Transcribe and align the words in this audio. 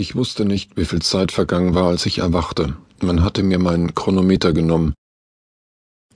Ich 0.00 0.16
wusste 0.16 0.46
nicht, 0.46 0.78
wie 0.78 0.86
viel 0.86 1.02
Zeit 1.02 1.30
vergangen 1.30 1.74
war, 1.74 1.88
als 1.88 2.06
ich 2.06 2.20
erwachte. 2.20 2.74
Man 3.02 3.22
hatte 3.22 3.42
mir 3.42 3.58
mein 3.58 3.94
Chronometer 3.94 4.54
genommen. 4.54 4.94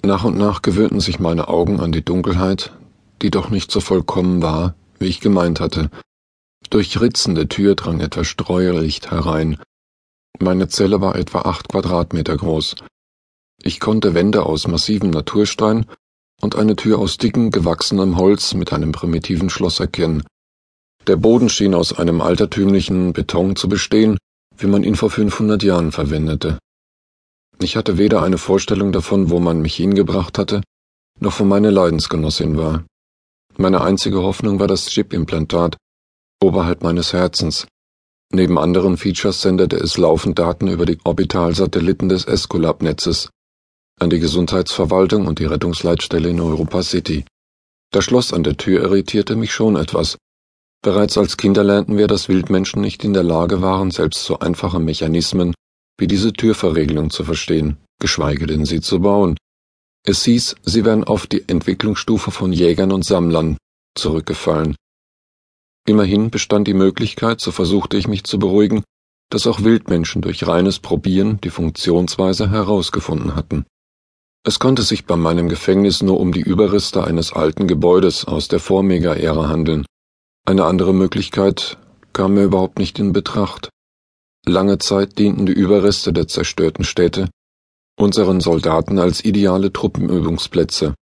Nach 0.02 0.24
und 0.24 0.38
nach 0.38 0.62
gewöhnten 0.62 1.00
sich 1.00 1.20
meine 1.20 1.48
Augen 1.48 1.80
an 1.80 1.92
die 1.92 2.02
Dunkelheit, 2.02 2.72
die 3.20 3.30
doch 3.30 3.50
nicht 3.50 3.70
so 3.70 3.80
vollkommen 3.80 4.40
war, 4.40 4.74
wie 4.98 5.08
ich 5.08 5.20
gemeint 5.20 5.60
hatte. 5.60 5.90
Durch 6.70 6.98
Ritzen 6.98 7.34
der 7.34 7.50
Tür 7.50 7.74
drang 7.74 8.00
etwas 8.00 8.26
Streulicht 8.26 9.10
herein. 9.10 9.58
Meine 10.40 10.68
Zelle 10.68 11.02
war 11.02 11.16
etwa 11.16 11.42
acht 11.42 11.68
Quadratmeter 11.68 12.38
groß. 12.38 12.76
Ich 13.62 13.80
konnte 13.80 14.14
Wände 14.14 14.46
aus 14.46 14.66
massivem 14.66 15.10
Naturstein 15.10 15.84
und 16.40 16.56
eine 16.56 16.76
Tür 16.76 17.00
aus 17.00 17.18
dickem, 17.18 17.50
gewachsenem 17.50 18.16
Holz 18.16 18.54
mit 18.54 18.72
einem 18.72 18.92
primitiven 18.92 19.50
Schloss 19.50 19.78
erkennen. 19.78 20.22
Der 21.06 21.16
Boden 21.16 21.48
schien 21.48 21.74
aus 21.74 21.92
einem 21.92 22.20
altertümlichen 22.22 23.12
Beton 23.12 23.56
zu 23.56 23.68
bestehen, 23.68 24.16
wie 24.56 24.66
man 24.66 24.84
ihn 24.84 24.96
vor 24.96 25.10
500 25.10 25.62
Jahren 25.62 25.92
verwendete. 25.92 26.58
Ich 27.60 27.76
hatte 27.76 27.98
weder 27.98 28.22
eine 28.22 28.38
Vorstellung 28.38 28.90
davon, 28.90 29.30
wo 29.30 29.38
man 29.38 29.60
mich 29.60 29.76
hingebracht 29.76 30.38
hatte, 30.38 30.62
noch 31.20 31.38
wo 31.40 31.44
meine 31.44 31.70
Leidensgenossin 31.70 32.56
war. 32.56 32.84
Meine 33.56 33.82
einzige 33.82 34.22
Hoffnung 34.22 34.58
war 34.58 34.66
das 34.66 34.86
Chip-Implantat 34.86 35.76
oberhalb 36.42 36.82
meines 36.82 37.12
Herzens. 37.12 37.66
Neben 38.32 38.58
anderen 38.58 38.96
Features 38.96 39.42
sendete 39.42 39.76
es 39.76 39.96
laufend 39.96 40.38
Daten 40.38 40.68
über 40.68 40.86
die 40.86 40.98
Orbitalsatelliten 41.04 42.08
des 42.08 42.24
Esculap-Netzes 42.24 43.30
an 44.00 44.10
die 44.10 44.18
Gesundheitsverwaltung 44.18 45.26
und 45.26 45.38
die 45.38 45.44
Rettungsleitstelle 45.44 46.28
in 46.28 46.40
Europa 46.40 46.82
City. 46.82 47.24
Das 47.92 48.04
Schloss 48.04 48.32
an 48.32 48.42
der 48.42 48.56
Tür 48.56 48.82
irritierte 48.82 49.36
mich 49.36 49.52
schon 49.52 49.76
etwas. 49.76 50.18
Bereits 50.84 51.16
als 51.16 51.38
Kinder 51.38 51.64
lernten 51.64 51.96
wir, 51.96 52.06
dass 52.08 52.28
Wildmenschen 52.28 52.82
nicht 52.82 53.04
in 53.04 53.14
der 53.14 53.22
Lage 53.22 53.62
waren, 53.62 53.90
selbst 53.90 54.22
so 54.22 54.38
einfache 54.40 54.78
Mechanismen 54.78 55.54
wie 55.98 56.06
diese 56.06 56.34
Türverriegelung 56.34 57.08
zu 57.08 57.24
verstehen, 57.24 57.78
geschweige 57.98 58.46
denn 58.46 58.66
sie 58.66 58.82
zu 58.82 59.00
bauen. 59.00 59.38
Es 60.06 60.24
hieß, 60.24 60.56
sie 60.62 60.84
wären 60.84 61.02
auf 61.02 61.26
die 61.26 61.48
Entwicklungsstufe 61.48 62.30
von 62.30 62.52
Jägern 62.52 62.92
und 62.92 63.02
Sammlern 63.02 63.56
zurückgefallen. 63.96 64.76
Immerhin 65.88 66.28
bestand 66.28 66.68
die 66.68 66.74
Möglichkeit, 66.74 67.40
so 67.40 67.50
versuchte 67.50 67.96
ich 67.96 68.06
mich 68.06 68.24
zu 68.24 68.38
beruhigen, 68.38 68.84
dass 69.30 69.46
auch 69.46 69.62
Wildmenschen 69.62 70.20
durch 70.20 70.46
reines 70.46 70.80
Probieren 70.80 71.40
die 71.40 71.50
Funktionsweise 71.50 72.50
herausgefunden 72.50 73.34
hatten. 73.34 73.64
Es 74.46 74.58
konnte 74.58 74.82
sich 74.82 75.06
bei 75.06 75.16
meinem 75.16 75.48
Gefängnis 75.48 76.02
nur 76.02 76.20
um 76.20 76.30
die 76.30 76.42
Überreste 76.42 77.04
eines 77.04 77.32
alten 77.32 77.66
Gebäudes 77.66 78.26
aus 78.26 78.48
der 78.48 78.60
Vormega-Ära 78.60 79.48
handeln, 79.48 79.86
eine 80.46 80.64
andere 80.64 80.92
Möglichkeit 80.92 81.78
kam 82.12 82.34
mir 82.34 82.44
überhaupt 82.44 82.78
nicht 82.78 82.98
in 82.98 83.12
Betracht. 83.12 83.70
Lange 84.46 84.78
Zeit 84.78 85.18
dienten 85.18 85.46
die 85.46 85.52
Überreste 85.52 86.12
der 86.12 86.28
zerstörten 86.28 86.84
Städte 86.84 87.28
unseren 87.96 88.40
Soldaten 88.40 88.98
als 88.98 89.24
ideale 89.24 89.72
Truppenübungsplätze. 89.72 90.94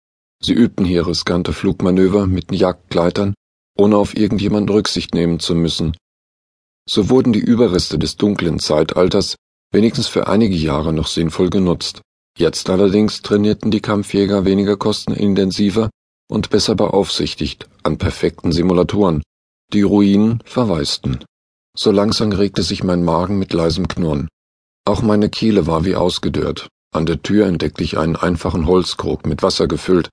Sie 0.43 0.53
übten 0.53 0.85
hier 0.85 1.07
riskante 1.07 1.53
Flugmanöver 1.53 2.27
mit 2.27 2.53
Jagdgleitern, 2.53 3.35
ohne 3.77 3.97
auf 3.97 4.17
irgendjemand 4.17 4.69
Rücksicht 4.71 5.15
nehmen 5.15 5.39
zu 5.39 5.55
müssen. 5.55 5.97
So 6.89 7.09
wurden 7.09 7.33
die 7.33 7.41
Überreste 7.41 7.99
des 7.99 8.17
dunklen 8.17 8.59
Zeitalters 8.59 9.37
wenigstens 9.73 10.09
für 10.09 10.27
einige 10.27 10.57
Jahre 10.57 10.93
noch 10.93 11.07
sinnvoll 11.07 11.51
genutzt. 11.51 12.03
Jetzt 12.37 12.71
allerdings 12.71 13.23
trainierten 13.23 13.71
die 13.71 13.81
Kampfjäger 13.81 14.45
weniger 14.45 14.77
kostenintensiver 14.77 15.91
und 16.29 16.51
besser 16.51 16.75
beaufsichtigt 16.75 17.69
an 17.83 17.99
perfekten 17.99 18.51
Simulatoren, 18.51 19.23
die 19.73 19.83
Ruinen 19.83 20.43
verwaisten. 20.45 21.25
So 21.77 21.91
langsam 21.91 22.33
regte 22.33 22.63
sich 22.63 22.85
mein 22.85 23.05
Magen 23.05 23.39
mit 23.39 23.53
leisem 23.53 23.89
Knurren. 23.89 24.29
Auch 24.85 25.03
meine 25.03 25.31
Kehle 25.31 25.67
war 25.67 25.85
wie 25.85 25.97
ausgedörrt. 25.97 26.69
An 26.93 27.07
der 27.07 27.23
Tür 27.23 27.47
entdeckte 27.47 27.85
ich 27.85 27.97
einen 27.97 28.17
einfachen 28.17 28.67
Holzkrug 28.67 29.27
mit 29.27 29.43
Wasser 29.43 29.69
gefüllt. 29.69 30.11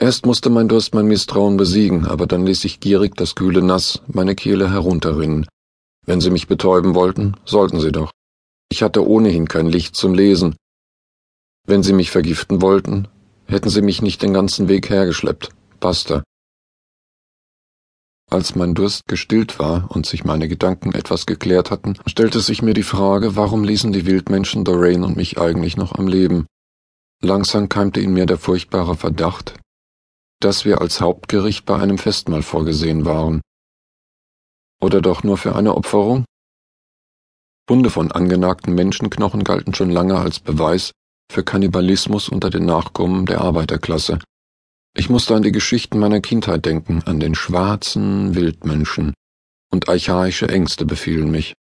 Erst 0.00 0.24
musste 0.24 0.48
mein 0.48 0.68
Durst 0.68 0.94
mein 0.94 1.06
Misstrauen 1.06 1.58
besiegen, 1.58 2.06
aber 2.06 2.26
dann 2.26 2.46
ließ 2.46 2.64
ich 2.64 2.80
gierig 2.80 3.16
das 3.16 3.34
kühle 3.34 3.60
Nass 3.60 4.00
meine 4.06 4.34
Kehle 4.34 4.70
herunterrinnen. 4.70 5.46
Wenn 6.06 6.22
sie 6.22 6.30
mich 6.30 6.46
betäuben 6.46 6.94
wollten, 6.94 7.34
sollten 7.44 7.80
sie 7.80 7.92
doch. 7.92 8.10
Ich 8.70 8.82
hatte 8.82 9.06
ohnehin 9.06 9.46
kein 9.46 9.66
Licht 9.66 9.94
zum 9.96 10.14
Lesen. 10.14 10.56
Wenn 11.66 11.82
sie 11.82 11.92
mich 11.92 12.10
vergiften 12.10 12.62
wollten, 12.62 13.08
hätten 13.46 13.68
sie 13.68 13.82
mich 13.82 14.00
nicht 14.00 14.22
den 14.22 14.32
ganzen 14.32 14.68
Weg 14.68 14.88
hergeschleppt. 14.88 15.50
Basta. 15.80 16.22
Als 18.32 18.54
mein 18.54 18.74
Durst 18.74 19.08
gestillt 19.08 19.58
war 19.58 19.90
und 19.90 20.06
sich 20.06 20.24
meine 20.24 20.46
Gedanken 20.46 20.92
etwas 20.92 21.26
geklärt 21.26 21.72
hatten, 21.72 21.96
stellte 22.06 22.38
sich 22.38 22.62
mir 22.62 22.74
die 22.74 22.84
Frage, 22.84 23.34
warum 23.34 23.64
ließen 23.64 23.90
die 23.90 24.06
Wildmenschen 24.06 24.64
Doreen 24.64 25.02
und 25.02 25.16
mich 25.16 25.40
eigentlich 25.40 25.76
noch 25.76 25.96
am 25.96 26.06
Leben? 26.06 26.46
Langsam 27.20 27.68
keimte 27.68 28.00
in 28.00 28.12
mir 28.12 28.26
der 28.26 28.38
furchtbare 28.38 28.94
Verdacht, 28.94 29.58
dass 30.38 30.64
wir 30.64 30.80
als 30.80 31.00
Hauptgericht 31.00 31.66
bei 31.66 31.76
einem 31.76 31.98
Festmahl 31.98 32.42
vorgesehen 32.42 33.04
waren. 33.04 33.40
Oder 34.80 35.00
doch 35.00 35.24
nur 35.24 35.36
für 35.36 35.56
eine 35.56 35.74
Opferung? 35.74 36.24
Funde 37.68 37.90
von 37.90 38.12
angenagten 38.12 38.74
Menschenknochen 38.76 39.42
galten 39.42 39.74
schon 39.74 39.90
lange 39.90 40.18
als 40.18 40.38
Beweis 40.38 40.92
für 41.30 41.42
Kannibalismus 41.42 42.28
unter 42.28 42.48
den 42.48 42.64
Nachkommen 42.64 43.26
der 43.26 43.40
Arbeiterklasse. 43.40 44.20
Ich 44.94 45.08
musste 45.08 45.34
an 45.34 45.42
die 45.42 45.52
Geschichten 45.52 45.98
meiner 45.98 46.20
Kindheit 46.20 46.66
denken, 46.66 47.02
an 47.04 47.20
den 47.20 47.34
schwarzen 47.34 48.34
Wildmenschen, 48.34 49.14
und 49.70 49.88
archaische 49.88 50.48
Ängste 50.48 50.84
befielen 50.84 51.30
mich. 51.30 51.54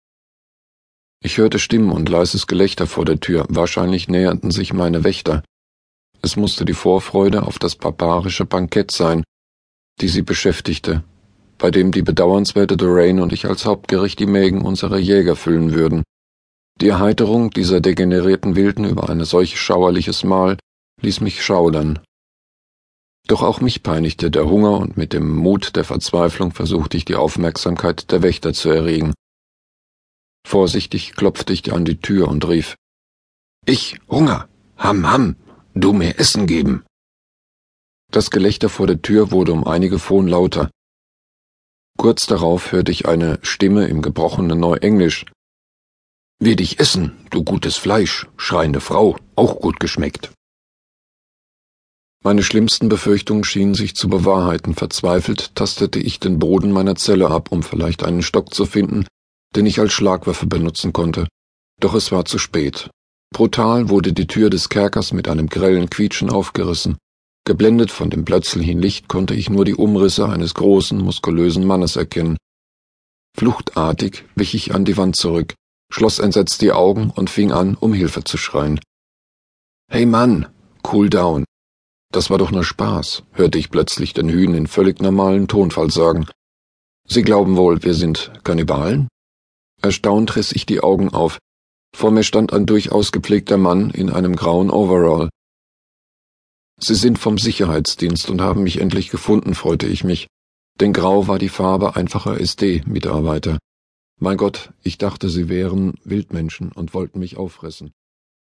Ich 1.21 1.37
hörte 1.39 1.59
Stimmen 1.59 1.91
und 1.91 2.09
leises 2.09 2.47
Gelächter 2.47 2.87
vor 2.87 3.05
der 3.05 3.21
Tür, 3.21 3.45
wahrscheinlich 3.49 4.09
näherten 4.09 4.51
sich 4.51 4.73
meine 4.73 5.05
Wächter. 5.05 5.43
Es 6.23 6.37
musste 6.37 6.65
die 6.65 6.75
Vorfreude 6.75 7.43
auf 7.43 7.59
das 7.59 7.77
barbarische 7.77 8.45
Bankett 8.45 8.91
sein, 8.93 9.25
die 10.01 10.09
sie 10.09 10.23
beschäftigte, 10.23 11.05
bei 11.59 11.71
dem 11.71 11.93
die 11.93 12.03
bedauernswerte 12.03 12.77
Doreen 12.77 13.21
und 13.21 13.33
ich 13.33 13.47
als 13.47 13.67
Hauptgericht 13.67 14.19
die 14.21 14.27
Mägen 14.27 14.63
unserer 14.63 14.99
Jäger 14.99 15.37
füllen 15.37 15.75
würden. 15.75 16.03
Die 16.81 16.89
Erheiterung 16.89 17.51
dieser 17.51 17.81
degenerierten 17.81 18.55
Wilden 18.55 18.85
über 18.85 19.11
ein 19.11 19.25
solch 19.25 19.61
schauerliches 19.61 20.23
Mahl 20.23 20.57
ließ 21.03 21.21
mich 21.21 21.43
schaudern. 21.43 21.99
Doch 23.29 23.43
auch 23.43 23.61
mich 23.61 23.83
peinigte 23.83 24.31
der 24.31 24.49
Hunger 24.49 24.79
und 24.79 24.97
mit 24.97 25.13
dem 25.13 25.37
Mut 25.37 25.77
der 25.77 25.85
Verzweiflung 25.85 26.53
versuchte 26.53 26.97
ich 26.97 27.05
die 27.05 27.15
Aufmerksamkeit 27.15 28.11
der 28.11 28.23
Wächter 28.23 28.55
zu 28.55 28.71
erregen. 28.71 29.13
Vorsichtig 30.47 31.13
klopfte 31.13 31.53
ich 31.53 31.71
an 31.73 31.85
die 31.85 32.01
Tür 32.01 32.29
und 32.29 32.49
rief 32.49 32.77
Ich 33.67 34.01
Hunger. 34.09 34.49
Ham 34.79 35.11
ham. 35.11 35.37
Du 35.75 35.93
mir 35.93 36.19
Essen 36.19 36.47
geben. 36.47 36.85
Das 38.11 38.31
Gelächter 38.31 38.71
vor 38.71 38.87
der 38.87 39.03
Tür 39.03 39.31
wurde 39.31 39.53
um 39.53 39.67
einige 39.67 39.99
Pfon 39.99 40.27
lauter. 40.27 40.71
Kurz 41.99 42.27
darauf 42.27 42.73
hörte 42.73 42.93
ich 42.93 43.07
eine 43.07 43.39
Stimme 43.43 43.89
im 43.89 44.01
gebrochenen 44.01 44.59
Neuenglisch. 44.59 45.27
Will 46.41 46.57
dich 46.57 46.81
essen, 46.81 47.27
du 47.31 47.45
gutes 47.45 47.77
Fleisch, 47.77 48.27
schreiende 48.39 48.81
Frau, 48.81 49.17
auch 49.37 49.61
gut 49.61 49.81
geschmeckt. 49.81 50.31
Meine 52.25 52.43
schlimmsten 52.43 52.89
Befürchtungen 52.89 53.45
schienen 53.45 53.75
sich 53.75 53.95
zu 53.95 54.09
bewahrheiten. 54.09 54.75
Verzweifelt 54.75 55.55
tastete 55.55 56.01
ich 56.01 56.19
den 56.19 56.39
Boden 56.39 56.73
meiner 56.73 56.97
Zelle 56.97 57.31
ab, 57.31 57.53
um 57.53 57.63
vielleicht 57.63 58.03
einen 58.03 58.23
Stock 58.23 58.53
zu 58.53 58.67
finden, 58.67 59.07
den 59.55 59.67
ich 59.67 59.79
als 59.79 59.93
Schlagwaffe 59.93 60.47
benutzen 60.47 60.93
konnte. 60.93 61.29
Doch 61.81 61.95
es 61.95 62.11
war 62.11 62.25
zu 62.25 62.39
spät. 62.39 62.91
Brutal 63.33 63.89
wurde 63.89 64.13
die 64.13 64.27
Tür 64.27 64.51
des 64.51 64.69
Kerkers 64.69 65.13
mit 65.13 65.29
einem 65.29 65.49
grellen 65.49 65.91
Quietschen 65.91 66.31
aufgerissen. 66.31 66.97
Geblendet 67.45 67.91
von 67.91 68.11
dem 68.11 68.25
plötzlichen 68.25 68.81
Licht 68.81 69.09
konnte 69.09 69.35
ich 69.35 69.49
nur 69.49 69.65
die 69.65 69.75
Umrisse 69.75 70.29
eines 70.29 70.55
großen, 70.55 70.99
muskulösen 70.99 71.65
Mannes 71.65 71.97
erkennen. 71.97 72.37
Fluchtartig 73.37 74.25
wich 74.35 74.55
ich 74.55 74.75
an 74.75 74.85
die 74.85 74.97
Wand 74.97 75.15
zurück, 75.15 75.55
schloss 75.93 76.19
entsetzt 76.19 76.61
die 76.63 76.73
Augen 76.73 77.11
und 77.11 77.31
fing 77.31 77.53
an, 77.53 77.77
um 77.79 77.93
Hilfe 77.93 78.25
zu 78.25 78.37
schreien. 78.37 78.81
Hey 79.91 80.05
Mann, 80.05 80.47
cool 80.93 81.09
down. 81.09 81.45
Das 82.11 82.31
war 82.31 82.39
doch 82.39 82.51
nur 82.51 82.65
Spaß, 82.65 83.25
hörte 83.33 83.59
ich 83.59 83.71
plötzlich 83.71 84.15
den 84.15 84.31
Hühn 84.31 84.55
in 84.55 84.67
völlig 84.67 85.01
normalen 85.01 85.47
Tonfall 85.47 85.91
sagen. 85.91 86.27
Sie 87.07 87.23
glauben 87.23 87.57
wohl, 87.57 87.83
wir 87.83 87.95
sind 87.95 88.33
Kannibalen? 88.45 89.09
Erstaunt 89.83 90.35
riss 90.37 90.53
ich 90.53 90.67
die 90.67 90.81
Augen 90.81 91.11
auf. 91.11 91.39
Vor 91.95 92.11
mir 92.11 92.23
stand 92.23 92.53
ein 92.53 92.67
durchaus 92.67 93.13
gepflegter 93.13 93.59
Mann 93.59 93.91
in 93.91 94.11
einem 94.11 94.37
grauen 94.37 94.71
Overall. 94.71 95.29
Sie 96.81 96.95
sind 96.95 97.19
vom 97.19 97.39
Sicherheitsdienst 97.39 98.31
und 98.31 98.41
haben 98.41 98.63
mich 98.63 98.81
endlich 98.81 99.11
gefunden, 99.11 99.55
freute 99.55 99.87
ich 99.87 100.05
mich, 100.05 100.29
denn 100.81 100.93
grau 100.93 101.27
war 101.27 101.39
die 101.39 101.49
Farbe 101.49 101.97
einfacher 101.97 102.41
SD-Mitarbeiter. 102.41 103.59
Mein 104.21 104.37
Gott, 104.37 104.73
ich 104.83 104.99
dachte, 104.99 105.29
sie 105.29 105.49
wären 105.49 105.95
Wildmenschen 106.05 106.73
und 106.73 106.95
wollten 106.95 107.19
mich 107.19 107.37
auffressen. 107.37 107.93